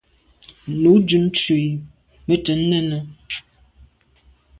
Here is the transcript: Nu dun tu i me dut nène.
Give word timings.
Nu 0.81 0.93
dun 1.07 1.25
tu 1.37 1.53
i 1.69 1.71
me 2.25 2.35
dut 2.43 2.57
nène. 2.69 2.97